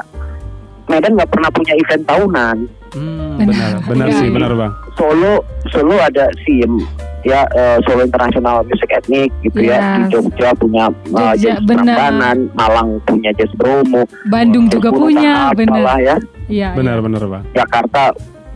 [0.87, 2.57] Medan nggak pernah punya event tahunan.
[2.91, 3.47] Hmm, Benar.
[3.47, 4.35] benar, benar Iya, sih, iya.
[4.35, 4.71] benar Bang.
[4.95, 5.33] Solo
[5.67, 6.83] Solo ada SIM
[7.23, 9.75] ya eh, Solo International Music Ethnic gitu ya.
[9.75, 9.83] Yes.
[9.83, 11.63] Di Jogja punya Jogja, Jazz.
[11.63, 15.99] Prambanan, Malang punya Jazz Bromo, Bandung juga punya, benar.
[15.99, 16.15] ya.
[16.47, 16.69] Iya.
[16.75, 17.03] Benar, iya.
[17.03, 17.43] benar Bang.
[17.51, 18.03] Jakarta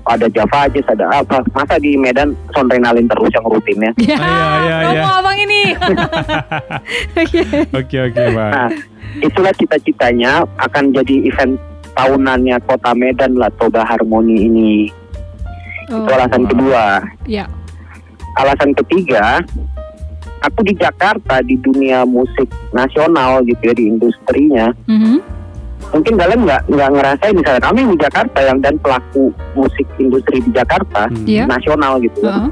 [0.06, 1.42] ada Java Jazz ada apa?
[1.52, 3.92] Masa di Medan sondrenalin terus yang rutinnya.
[3.98, 5.04] Ya, Ah, iya, iya, iya.
[5.10, 5.62] abang ini.
[7.76, 8.52] Oke, oke Bang.
[8.54, 8.70] Nah,
[9.20, 11.58] itulah cita-citanya akan jadi event
[11.94, 14.72] tahunannya Kota Medan lah Toba Harmoni ini.
[15.90, 16.50] Oh, Itu alasan wow.
[16.52, 16.84] kedua.
[17.26, 17.46] ya.
[18.36, 19.40] Alasan ketiga,
[20.44, 24.76] aku di Jakarta di dunia musik nasional gitu ya di industrinya.
[24.86, 25.18] Mhm.
[25.86, 30.52] Mungkin kalian nggak nggak ngerasain misalnya kami di Jakarta yang dan pelaku musik industri di
[30.52, 31.24] Jakarta Hmm.
[31.24, 31.44] Iya.
[31.46, 32.20] nasional gitu.
[32.22, 32.34] ya.
[32.34, 32.50] Heeh.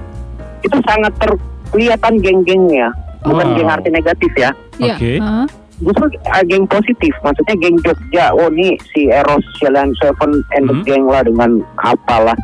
[0.61, 2.87] Itu sangat terkelihatan geng-gengnya.
[3.23, 3.55] Bukan Wow.
[3.55, 4.51] geng arti negatif ya.
[4.77, 4.95] Iya.
[4.95, 5.11] Oke.
[5.17, 5.45] Heeh.
[5.75, 8.31] Justru uh, geng positif, maksudnya geng Jogja.
[8.31, 10.83] Oh nih si Eros Shelan Seven and the Hmm.
[10.83, 12.37] Gang lah dengan apalah.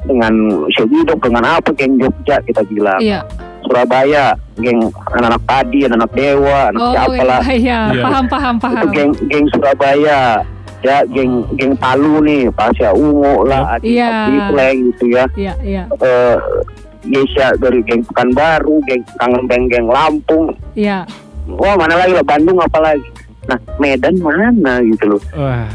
[0.00, 0.32] dengan
[0.70, 3.20] Syedidok dengan apa geng Jogja kita bilang Iya.
[3.70, 4.82] Surabaya geng
[5.14, 8.02] anak-anak padi anak dewa anak Oh, siapa lah iya, Iya.
[8.02, 8.86] paham paham itu paham.
[8.90, 10.42] geng geng Surabaya
[10.80, 14.10] ya geng geng Palu nih Pasya Ungu lah Adi Iya.
[14.10, 16.36] Abdi gitu ya Iya, iya, eh
[17.00, 20.50] Yesia dari geng Pekanbaru, geng Kangen Beng, geng Lampung.
[20.74, 21.06] iya.
[21.48, 23.06] Wah mana lagi lah Bandung apalagi.
[23.46, 24.52] Nah Medan mana
[24.84, 25.22] gitu loh.
[25.32, 25.66] Wah, Nah,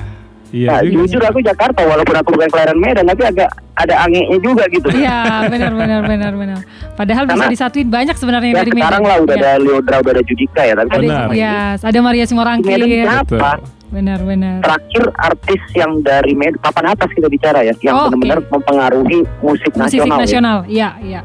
[0.56, 1.04] iya juga.
[1.04, 4.88] jujur aku Jakarta walaupun aku bukan kelahiran Medan tapi agak ada anginnya juga gitu.
[4.89, 6.60] Iya, benar benar benar benar.
[6.94, 9.12] Padahal bisa Karena- disatuin banyak sebenarnya Ya dari sekarang Medan.
[9.12, 9.44] lah udah Iya.
[9.44, 10.74] ada Leodra, udah ada Judika ya.
[10.74, 12.80] Tapi ada ya, ada Maria Simorangkir.
[12.80, 13.52] Siapa?
[13.86, 14.60] Benar benar.
[14.60, 18.50] Terakhir artis yang dari Medan, papan atas kita bicara ya, yang Oh, benar-benar oke.
[18.50, 20.08] mempengaruhi musik Musik nasional.
[20.10, 20.20] ya.
[20.20, 20.58] nasional.
[20.65, 21.22] Iya, iya.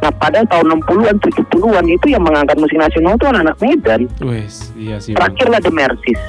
[0.00, 4.00] Nah pada tahun 60-an, 70-an itu yang mengangkat musik nasional itu anak-anak Medan.
[4.22, 5.12] Wes, iya sih.
[5.12, 5.28] Bang.
[5.28, 6.20] Terakhir lah The Mercies,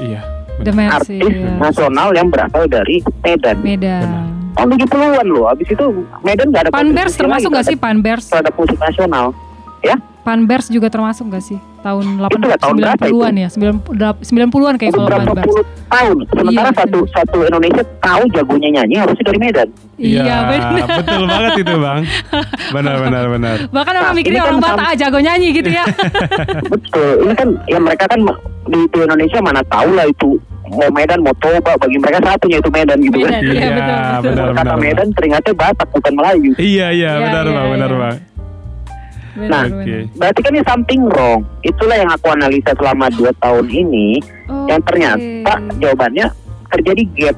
[0.00, 0.20] Iya.
[0.60, 1.18] The Mercy.
[1.18, 3.56] artis nasional yang berasal dari Medan.
[3.60, 4.06] Medan.
[4.50, 5.46] tahun 70-an loh.
[5.46, 5.84] Habis itu
[6.20, 8.24] Medan nggak ada Panbers termasuk nggak sih Panbers?
[8.26, 9.32] terhadap musik nasional.
[10.20, 11.56] Panbers juga termasuk nggak sih?
[11.80, 13.48] Tahun tahun berapa 80-an ya?
[13.48, 15.46] 90-an kayak Itu kalau berapa Panbers.
[15.48, 16.16] puluh tahun.
[16.28, 19.68] Sementara Iya, satu satu Indonesia tahu jagonya nyanyi harusnya dari Medan.
[19.96, 20.86] Iya, benar.
[21.00, 22.00] betul banget itu bang.
[22.70, 23.56] Benar, benar, benar.
[23.66, 25.84] Bahkan orang Nah, mikirnya ini kan orang Batak sam- ah, jago nyanyi gitu ya.
[26.72, 27.12] Betul.
[27.24, 28.20] Ini kan ya mereka kan
[28.66, 30.30] di itu Indonesia mana tahu lah itu
[30.70, 33.32] mau Medan mau Toba bagi mereka satunya itu Medan gitu kan.
[33.36, 34.22] iya, betul, betul.
[34.22, 34.78] benar, Kata benar.
[34.78, 36.50] Medan teringatnya Batak bukan Melayu.
[36.54, 37.98] Iya, iya, Iya, benar iya, bang, benar iya.
[37.98, 38.16] bang.
[39.30, 39.64] Benar, Nah.
[40.18, 41.40] Berarti kan ini something wrong.
[41.62, 44.18] Itulah yang aku analisa selama dua tahun ini.
[44.66, 46.26] Yang ternyata jawabannya
[46.68, 47.36] terjadi gap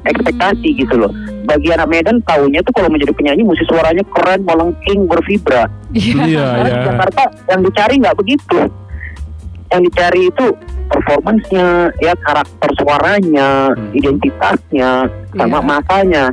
[0.00, 0.78] ekspektasi Hmm.
[0.78, 1.12] gitu loh.
[1.46, 5.66] Bagi anak Medan tahunya tuh kalau menjadi penyanyi mesti suaranya keren, melengking, bervibra.
[5.90, 6.22] Iya.
[6.22, 6.66] Iya, iya.
[6.66, 8.58] di Jakarta yang dicari nggak begitu.
[9.70, 10.46] Yang dicari itu
[10.90, 13.90] performancenya, ya karakter suaranya, Hmm.
[13.94, 14.90] identitasnya,
[15.32, 15.66] sama Iya.
[15.66, 16.24] masanya.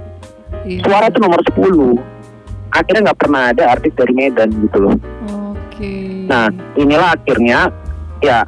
[0.65, 0.81] Iya.
[0.83, 2.01] Suara itu nomor 10.
[2.73, 4.95] Akhirnya nggak pernah ada artis dari Medan gitu loh.
[5.55, 6.25] Oke.
[6.27, 7.69] Nah, inilah akhirnya
[8.19, 8.43] ya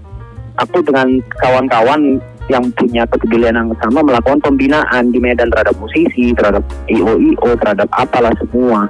[0.59, 2.19] aku dengan kawan-kawan
[2.49, 8.33] yang punya kepedulian yang sama melakukan pembinaan di Medan terhadap musisi, terhadap IO-IO, terhadap apalah
[8.41, 8.89] semua.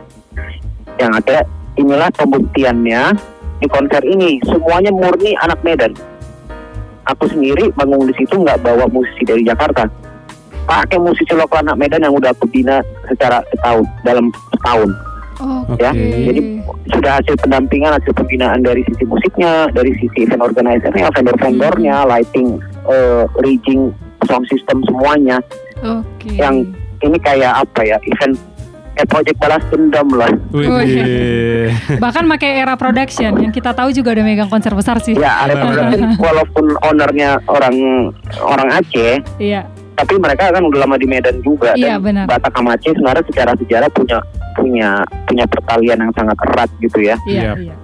[0.95, 1.37] Yang ada
[1.75, 3.01] inilah pembuktiannya
[3.59, 5.91] di konser ini semuanya murni anak Medan.
[7.15, 9.89] Aku sendiri bangun di situ nggak bawa musisi dari Jakarta.
[10.69, 14.89] Pakai musisi lokal anak Medan yang udah aku bina secara setahun dalam setahun
[15.39, 15.81] Oke.
[15.81, 15.91] ya.
[15.95, 16.61] Jadi
[16.93, 23.23] sudah hasil pendampingan, hasil pembinaan dari sisi musiknya, dari sisi event organizer-nya, vendor-vendornya, lighting, eh,
[23.41, 23.89] rigging,
[24.27, 25.41] sound system semuanya.
[25.81, 26.37] Oke.
[26.37, 26.69] Yang
[27.01, 27.97] ini kayak apa ya?
[28.03, 28.35] Event
[28.99, 30.27] kayak project balas dendam lah.
[30.51, 31.71] Wih.
[32.03, 35.15] Bahkan pakai era production yang kita tahu juga udah megang konser besar sih.
[35.15, 37.75] Ya, ada Benar, production walaupun ownernya orang
[38.43, 39.63] orang Aceh, Iya.
[39.95, 41.71] tapi mereka kan udah lama di Medan juga.
[41.79, 42.25] Iya, dan benar.
[42.27, 44.19] Batak sama Aceh sebenarnya secara sejarah punya
[44.59, 44.89] punya
[45.23, 47.15] punya pertalian yang sangat erat gitu ya.
[47.23, 47.71] Iya, Iya.
[47.71, 47.75] iya.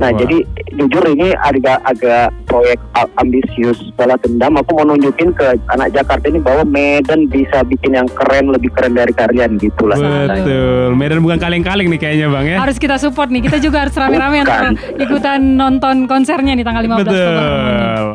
[0.00, 0.16] Nah, Wah.
[0.16, 0.38] jadi
[0.80, 2.80] jujur ini agak agak proyek
[3.20, 4.56] ambisius balas dendam.
[4.56, 8.96] Aku mau nunjukin ke anak Jakarta ini bahwa Medan bisa bikin yang keren lebih keren
[8.96, 10.00] dari kalian gitulah.
[10.00, 10.96] Betul.
[10.96, 12.58] Medan bukan kaleng-kaleng nih kayaknya bang ya.
[12.64, 13.44] Harus kita support nih.
[13.44, 17.12] Kita juga harus rame-rame antara ikutan nonton konsernya nih tanggal 15 Oktober.
[17.12, 18.06] Betul.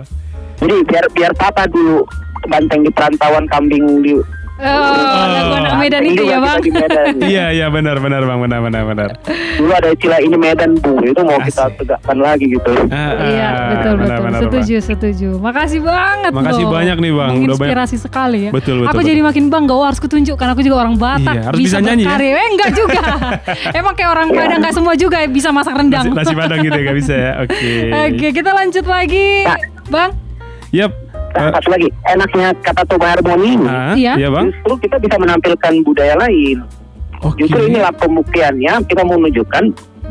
[0.55, 2.01] Jadi biar biar papa dulu
[2.49, 4.17] banteng di perantauan kambing di
[4.55, 6.63] Oh, lagu anak Medan itu ya bang.
[6.63, 7.05] Medan.
[7.19, 9.09] Iya, iya benar, benar bang, benar, benar, benar.
[9.59, 12.71] Dulu ada istilah ini Medan bu, itu mau kita tegakkan lagi gitu.
[12.87, 14.23] Ah, Iya, ah, betul benar, betul.
[14.23, 15.29] benar, setuju, setuju.
[15.43, 17.31] Makasih banget Makasih banyak nih, Bang.
[17.35, 18.51] Menginspirasi sekali ya.
[18.55, 19.11] Betul, betul, Aku betul.
[19.11, 19.73] jadi makin bangga.
[19.75, 21.35] Oh, harus kutunjukkan aku juga orang Batak.
[21.35, 22.15] Iya, harus bisa nyanyi ya?
[22.15, 23.03] Eh, enggak juga.
[23.79, 26.15] Emang kayak orang Padang enggak semua juga bisa masak rendang.
[26.15, 27.31] Nasi, nasi padang gitu ya, gak bisa ya.
[27.43, 27.71] Oke.
[28.07, 29.27] Oke, kita lanjut lagi.
[29.43, 29.59] Nah.
[29.91, 30.11] Bang,
[30.71, 31.04] Yap.
[31.35, 34.13] Nah, satu lagi, enaknya kata Toba Harmoni ini, Ah, Iya.
[34.15, 34.47] iya bang.
[34.55, 36.63] justru kita bisa menampilkan budaya lain.
[37.19, 37.43] Oke.
[37.43, 39.63] Justru inilah pembuktiannya kita mau menunjukkan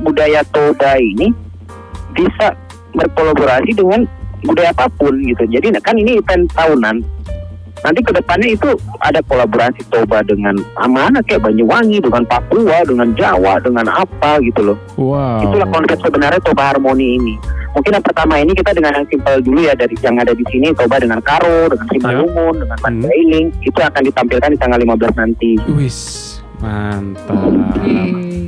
[0.04, 1.32] budaya Toba ini
[2.12, 2.52] bisa
[2.92, 4.04] berkolaborasi dengan
[4.44, 5.48] budaya apa pun gitu.
[5.48, 7.00] Jadi kan ini event tahunan.
[7.84, 8.68] Nanti ke depannya itu
[9.00, 10.56] ada kolaborasi Toba dengan
[10.88, 14.78] mana kayak Banyuwangi, dengan Papua, dengan Jawa, dengan apa gitu loh.
[14.96, 15.44] Wow.
[15.44, 17.34] Itulah konsep sebenarnya Toba Harmoni ini.
[17.74, 20.70] Mungkin yang pertama ini kita dengan yang simpel dulu ya dari yang ada di sini
[20.70, 22.84] Toba dengan Karo, dengan Simalungun, dengan Hmm.
[22.86, 25.50] Mandailing itu akan ditampilkan di tanggal 15 nanti.
[25.68, 25.98] Wis,
[26.58, 27.34] mantap.
[27.34, 27.94] oke,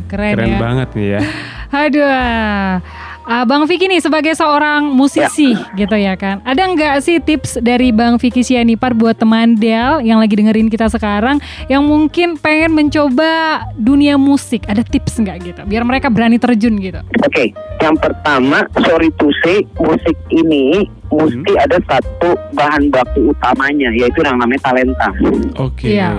[0.06, 0.58] keren, Keren ya.
[0.62, 1.20] banget nih ya.
[1.82, 2.78] Aduh.
[3.26, 5.66] Ah, Bang Vicky nih sebagai seorang musisi Ya.
[5.74, 6.38] gitu ya kan.
[6.40, 10.86] Ada nggak sih tips dari Bang Vicky Sianipar buat teman Del yang lagi dengerin kita
[10.86, 14.62] sekarang yang mungkin pengen mencoba dunia musik?
[14.64, 15.60] Ada tips nggak gitu?
[15.66, 17.02] Biar mereka berani terjun gitu.
[17.20, 17.50] Oke,
[17.82, 21.64] yang pertama, sorry to say, musik ini mesti Hmm.
[21.66, 25.10] ada satu bahan baku utamanya, yaitu yang namanya talenta.
[25.58, 25.98] Oke.
[25.98, 26.14] Iya.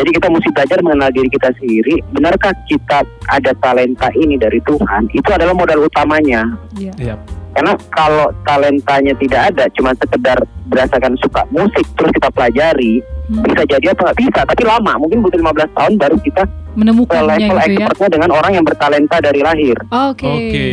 [0.00, 2.00] Jadi kita mesti belajar mengenal diri kita sendiri.
[2.16, 5.12] Benarkah kita ada talenta ini dari Tuhan?
[5.12, 6.48] Itu adalah modal utamanya.
[6.80, 6.92] Iya.
[6.96, 7.14] Iya.
[7.52, 10.40] Karena kalau talentanya tidak ada, cuma sekedar
[10.72, 13.46] berdasarkan suka musik terus kita pelajari, Hmm.
[13.46, 14.40] bisa jadi apa nggak bisa.
[14.42, 17.66] Tapi lama, mungkin butuh 15 tahun baru kita ke Menemukannya level gitu ya.
[17.66, 19.76] expertnya dengan orang yang bertalenta dari lahir.
[19.90, 20.26] Oke.
[20.26, 20.68] Oke.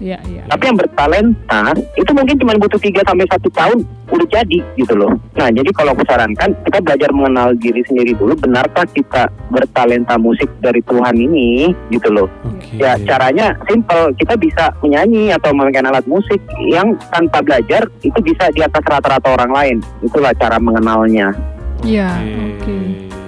[0.00, 0.42] Iya, iya.
[0.48, 1.64] Tapi yang bertalenta
[1.96, 5.12] itu mungkin cuma butuh 3 sampai satu tahun udah jadi gitu loh.
[5.36, 8.36] Nah, jadi kalau aku sarankan kita belajar mengenal diri sendiri dulu.
[8.36, 12.28] Benarkah kita bertalenta musik dari Tuhan ini gitu loh.
[12.44, 12.80] Oke.
[12.80, 14.16] Ya caranya simple.
[14.16, 19.28] Kita bisa menyanyi atau memainkan alat musik yang tanpa belajar itu bisa di atas rata-rata
[19.28, 19.76] orang lain.
[20.00, 21.32] Itulah cara mengenalnya.
[21.84, 22.40] Iya, Oke.
[22.64, 22.76] oke.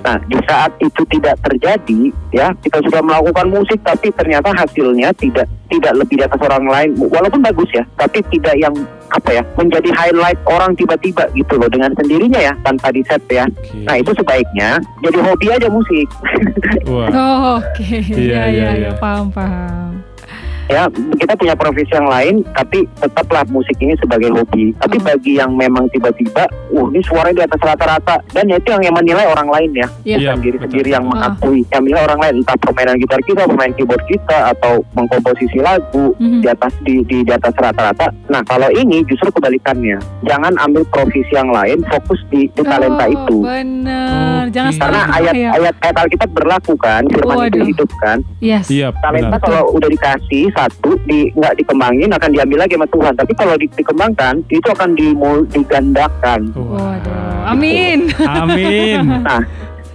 [0.06, 5.50] Nah, di saat itu tidak terjadi, ya kita sudah melakukan musik, tapi ternyata hasilnya tidak
[5.66, 8.70] tidak lebih atas orang lain, walaupun bagus ya, tapi tidak yang
[9.10, 13.50] apa ya menjadi highlight orang tiba-tiba gitu loh dengan sendirinya ya tanpa di set ya.
[13.50, 13.82] Oke.
[13.82, 16.06] Nah itu sebaiknya jadi hobi aja musik.
[16.90, 17.10] Wah.
[17.10, 17.82] Oh, oke.
[17.82, 18.70] Iya, Iya, iya, iya, iya.
[18.78, 19.95] iya, paham, paham.
[20.66, 24.74] Ya kita punya profesi yang lain, tapi tetaplah musik ini sebagai hobi.
[24.76, 25.06] Tapi Hmm.
[25.06, 29.26] bagi yang memang tiba-tiba, uh ini suaranya di atas rata-rata, dan itu yang, yang menilai
[29.26, 29.88] orang lain ya.
[30.02, 30.16] Iya.
[30.16, 30.64] Iya, bukan diri betul.
[30.66, 31.10] sendiri yang Ah.
[31.12, 36.06] mengakui yang menilai orang lain entah permainan gitar kita pemain keyboard kita atau mengkomposisi lagu
[36.16, 36.40] Mhm.
[36.40, 41.30] di atas di, di di atas rata-rata nah kalau ini justru kebalikannya jangan ambil profesi
[41.30, 43.36] yang lain fokus di, di talenta Oh, itu.
[44.46, 44.78] Jangan Oke.
[44.78, 45.50] karena ayat ya.
[45.52, 47.66] ayat ayat Alkitab berlaku kan firman itu Waduh.
[47.66, 48.66] hidup kan Yes.
[48.66, 49.40] Iya, talenta benar.
[49.40, 53.68] kalau udah dikasih satu di nggak dikembangin akan diambil lagi sama Tuhan tapi kalau di-
[53.70, 57.44] dikembangkan itu akan dimul, digandakan Waduh.
[57.46, 58.08] Amin.
[58.18, 58.98] Amin.
[59.28, 59.44] nah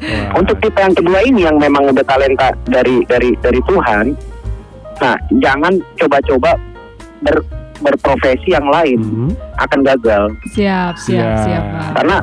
[0.02, 0.34] Wah.
[0.34, 4.18] Untuk tipe yang kedua ini yang memang udah talenta dari dari dari Tuhan,
[4.98, 6.58] nah jangan coba-coba
[7.22, 7.38] ber,
[7.80, 9.30] berprofesi yang lain Mhm.
[9.62, 11.38] akan gagal Siap, siap, Siap.
[11.46, 11.64] siap.
[11.94, 12.18] Karena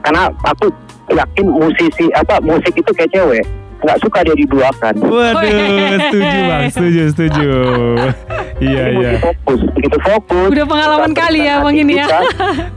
[0.00, 0.70] karena aku
[1.12, 3.44] yakin musisi apa musik itu kayak cewek
[3.78, 4.94] nggak suka dia diduakan.
[4.98, 7.50] Waduh, setuju bang, setuju, setuju.
[8.58, 10.50] Iya, Jadi iya, fokus, begitu fokus.
[10.50, 12.06] Udah pengalaman kita kali ya, Bang, ini ya.
[12.10, 12.20] kita.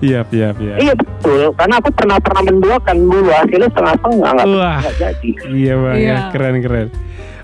[0.06, 0.76] iya, iya, iya.
[0.78, 4.78] Iya betul, karena aku pernah pernah menduakan dulu hasilnya setengah-setengah nggak Wah.
[4.78, 5.30] nggak jadi.
[5.50, 6.06] Iya bang, ya.
[6.06, 6.18] Iya.
[6.30, 6.88] keren, keren.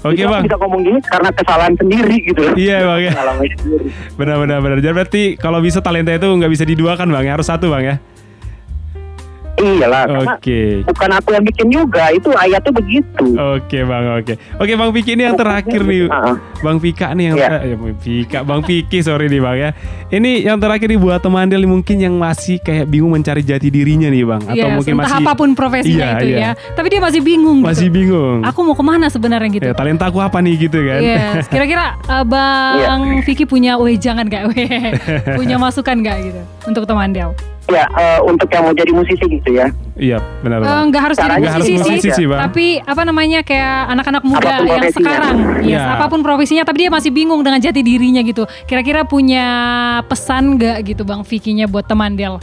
[0.06, 2.42] Oke aku bang, bisa ngomong gini karena kesalahan sendiri gitu.
[2.54, 3.12] iya bang ya.
[3.18, 3.88] Pengalaman sendiri.
[4.14, 4.78] Benar, benar, benar.
[4.86, 7.32] Jadi berarti kalau bisa talenta itu nggak bisa diduakan bang, ya?
[7.34, 7.96] harus satu bang ya.
[9.58, 10.62] Iyalah, karena Oke.
[10.86, 13.26] bukan aku yang bikin juga, itu ayatnya begitu.
[13.34, 14.34] Oke bang, oke.
[14.62, 17.50] Oke bang Piki ini yang terakhir nih, Ah, Bang Pika nih yang Iya.
[17.66, 19.70] eh, Bang Pika, Bang Piki sorry nih bang ya.
[20.08, 24.08] Ini yang terakhir nih buat teman nih mungkin yang masih kayak bingung mencari jati dirinya
[24.08, 26.38] nih bang, atau Yes, mungkin entah masih apa pun profesinya Iya, itu iya.
[26.38, 26.52] ya.
[26.78, 27.98] Tapi dia masih bingung masih gitu.
[27.98, 28.38] bingung.
[28.46, 29.66] Aku mau ke mana sebenarnya gitu.
[29.66, 31.02] Ya, talenta aku apa nih gitu kan?
[31.02, 34.94] Yes, kira-kira uh, Bang Vicky punya, weh jangan gak, weh
[35.42, 37.34] punya masukan gak gitu untuk teman Del?
[37.68, 39.68] Ya, eh, untuk yang mau jadi musisi gitu ya.
[39.94, 40.88] Iya, benar bang.
[40.88, 42.40] Nggak harus jadi Nggak harus musisi, musisi sih, sih bang.
[42.42, 45.04] tapi apa namanya kayak anak-anak muda Apa pun yang profesinya.
[45.04, 45.84] sekarang, yes, Iya.
[45.92, 48.48] apa pun profesinya, tapi dia masih bingung dengan jati dirinya gitu.
[48.64, 49.46] Kira-kira punya
[50.04, 52.40] pesan gak gitu Bang Vicky-nya buat teman Del?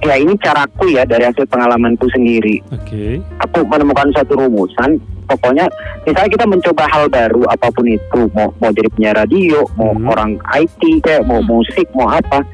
[0.00, 2.58] Ya ini caraku ya dari hasil pengalamanku sendiri.
[2.68, 3.22] Oke.
[3.40, 4.98] Aku menemukan suatu rumusan.
[5.24, 5.64] Pokoknya,
[6.04, 10.04] misalnya kita mencoba hal baru apa pun itu, mau mau jadi penyiar radio, mau Hmm.
[10.06, 11.48] orang IT, kayak mau Hmm.
[11.50, 12.44] musik, mau apa.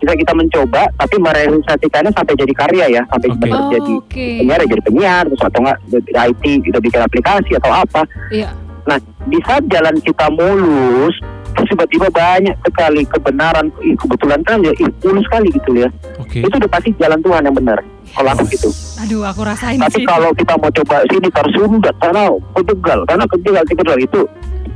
[0.00, 3.38] Bisa kita mencoba, tapi merealisasikannya sampai jadi karya ya, sampai Oke.
[3.44, 4.26] benar Oh, jadi Oke.
[4.40, 8.02] penyiar jadi penyiar, terus atau enggak jadi IT, kita bikin aplikasi atau apa.
[8.32, 8.48] Iya.
[8.88, 8.96] Nah,
[9.28, 11.14] di saat jalan kita mulus,
[11.52, 15.88] terus tiba-tiba banyak sekali kebenaran, ih, kebetulan kan ya, ih, mulus sekali gitu ya.
[16.16, 16.40] Oke.
[16.40, 17.78] Itu udah pasti jalan Tuhan yang benar.
[18.10, 18.72] Kalau aku gitu.
[19.04, 20.06] Aduh, aku rasain Tapi sih.
[20.08, 24.20] kalau kita mau coba sini tersundat, sana kejegal, sana kejegal, kejegal itu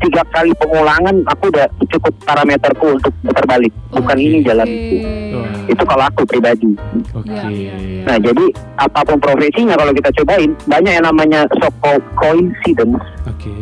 [0.02, 3.72] tiga kali pengulangan aku udah cukup parameterku untuk putar balik.
[3.94, 4.24] Bukan Oke.
[4.24, 4.96] ini jalanku.
[5.34, 5.54] Wah.
[5.70, 6.70] Itu kalau aku pribadi.
[7.14, 7.30] Oke.
[7.30, 8.02] Iya, iya, iya.
[8.04, 8.44] Nah, jadi
[8.78, 13.00] apa pun profesinya kalau kita cobain, banyak yang namanya so called coincidence.
[13.24, 13.52] Oke.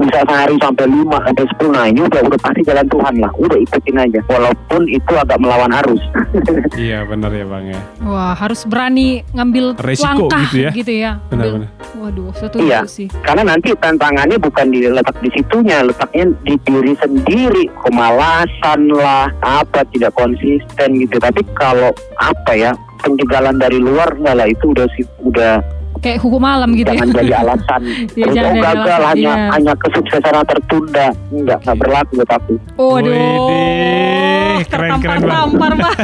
[0.00, 3.58] Bisa sehari sampai 5 sampai 10 nah ini udah udah pasti jalan Tuhan lah udah
[3.60, 6.02] ikutin aja walaupun itu agak melawan arus
[6.80, 7.80] Iya benar ya bang ya.
[8.00, 10.70] Wah, harus berani ngambil Resiko langkah gitu ya.
[10.72, 11.12] gitu ya.
[11.28, 11.68] Benar-benar.
[11.98, 12.80] Waduh, setuju Iya.
[12.86, 13.08] sih.
[13.20, 20.14] karena nanti tantangannya bukan diletak di situnya letaknya di diri sendiri kemalasan lah apa tidak
[20.14, 25.60] konsisten gitu tapi kalau apa ya penjagalan dari luar enggak lah itu udah sih udah
[26.00, 27.14] Kayak hukum malam gitu jangan ya.
[27.20, 29.50] jadi alasan terus jangan oh jadi gagal alasan, hanya iya.
[29.52, 35.00] hanya kesuksesan tertunda enggak enggak berlaku buat aku Waduh, Widih, keren, keren, Bang.
[35.00, 35.98] tertampar-tampar Bang.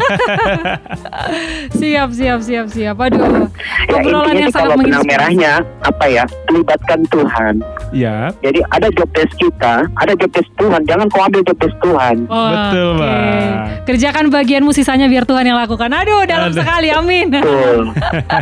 [1.81, 2.97] siap, siap, siap, siap.
[2.97, 3.49] Aduh,
[3.89, 5.09] ya obrolan yang sangat kalau benang menginspirasi.
[5.09, 5.53] merahnya
[5.85, 7.55] apa ya melibatkan Tuhan.
[7.95, 10.81] Ya, Jadi ada job desk kita, ada job desk Tuhan.
[10.85, 12.17] Jangan kau ambil job desk Tuhan.
[12.27, 13.01] Betul, Oke.
[13.01, 13.51] Bang.
[13.87, 15.89] Kerjakan bagianmu sisanya biar Tuhan yang lakukan.
[15.89, 16.59] Aduh, dalam Aduh.
[16.59, 16.89] sekali.
[16.91, 17.31] Amin.
[17.31, 17.95] Betul.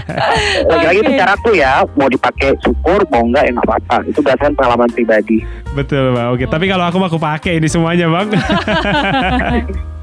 [0.71, 1.07] Lagi-lagi Oke.
[1.07, 1.15] itu
[1.45, 3.97] caraku ya, mau dipakai syukur, mau enggak ya nggak apa-apa.
[4.09, 5.45] Itu berdasarkan pengalaman pribadi.
[5.77, 6.33] betul bang.
[6.33, 8.29] Oke, tapi kalau aku mau aku pakai ini semuanya bang.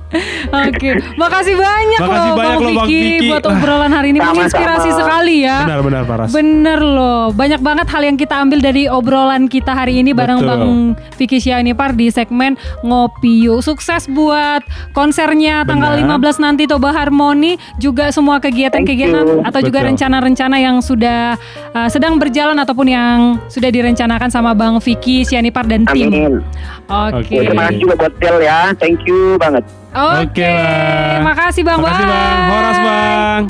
[0.51, 3.29] Oke, makasih banyak Makasih loh banyak Bang loh, Bang Vicky Vicky.
[3.31, 4.35] buat obrolan hari ini Sama-sama.
[4.35, 5.57] menginspirasi sekali ya.
[5.63, 6.29] Benar-benar Paras.
[6.35, 10.49] Bener loh, banyak banget hal yang kita ambil dari obrolan kita hari ini bareng Betul.
[10.51, 10.71] Bang
[11.15, 13.63] Vicky Syanipar di segmen Ngopi Yuk.
[13.63, 16.19] Sukses buat konsernya tanggal Benar.
[16.19, 19.89] 15 nanti Toba Harmoni, juga semua kegiatan-kegiatan atau juga Betul.
[19.95, 21.39] rencana-rencana yang sudah
[21.71, 26.11] uh, sedang berjalan ataupun yang sudah direncanakan sama Bang Vicky Syanipar dan tim.
[26.11, 26.33] Amin.
[26.91, 27.23] Oke.
[27.23, 27.35] Oke.
[27.47, 28.75] Terima kasih juga buat Del ya.
[28.75, 29.63] Thank you banget.
[29.91, 31.19] Oke, Oke, Bang.
[31.27, 31.79] makasih Bang.
[31.83, 32.39] Makasih bang.
[32.47, 33.41] Horas bang.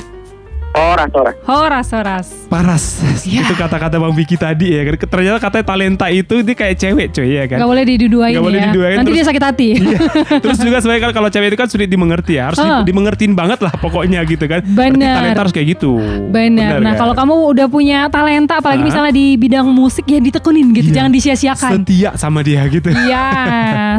[0.72, 1.36] Horas, horas.
[1.44, 2.26] Horas, horas.
[2.48, 2.84] Paras.
[3.28, 3.44] Ya.
[3.44, 4.88] Itu kata-kata Bang Vicky tadi ya.
[4.96, 7.60] Ternyata katanya talenta itu dia kayak cewek coy ya kan.
[7.60, 8.66] Gak boleh diduduain boleh ya.
[8.72, 9.68] diduain, Nanti terus- dia sakit hati.
[9.74, 9.98] Iya.
[10.42, 12.48] Terus juga sebenarnya kan kalau cewek itu kan sulit dimengerti ya.
[12.48, 12.80] Harus Ah.
[12.80, 14.64] dimengertiin banget lah pokoknya gitu kan.
[14.64, 15.14] Berarti Bener.
[15.14, 15.92] Talenta harus kayak gitu.
[16.32, 16.80] Benar.
[16.80, 16.98] Nah, kan?
[16.98, 18.86] kalau kamu udah punya talenta apalagi Ah.
[18.88, 20.96] misalnya di bidang musik ya ditekunin gitu, Iya.
[20.98, 21.70] jangan disia-siakan.
[21.78, 22.88] setia sama dia gitu.
[22.88, 23.28] Iya,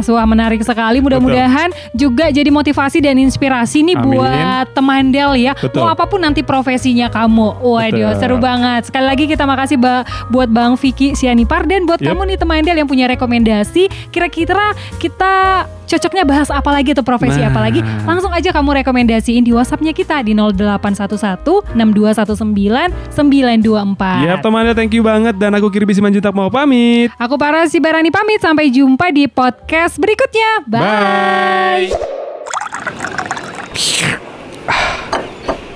[0.14, 0.98] wah menarik sekali.
[0.98, 4.10] Mudah-mudahan juga jadi motivasi dan inspirasi nih Amin.
[4.10, 5.52] buat teman Del ya.
[5.54, 5.80] Betul.
[5.80, 7.60] Mau apa pun nanti profesinya kamu.
[7.60, 8.20] Waduh, Betul.
[8.24, 8.88] seru banget.
[8.88, 12.08] Sekali lagi kita makasih ba- buat Bang Vicky Sianipar dan buat Yep.
[12.08, 13.92] kamu nih teman Del yang punya rekomendasi.
[14.08, 17.52] Kira-kira kita cocoknya bahas apa lagi atau profesi Nah.
[17.52, 17.84] apa lagi?
[18.02, 24.24] Langsung aja kamu rekomendasiin di WhatsAppnya kita di 0811 6219 924.
[24.24, 27.12] Ya temannya thank you banget dan aku Kirby Simanjuntak mau pamit.
[27.14, 30.64] Aku para si Barani pamit sampai jumpa di podcast berikutnya.
[30.64, 31.92] Bye.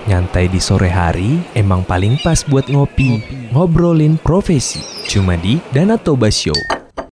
[0.09, 3.21] Nyantai di sore hari emang paling pas buat ngopi,
[3.53, 4.81] ngobrolin profesi.
[5.05, 6.78] Cuma di Danatoba Show.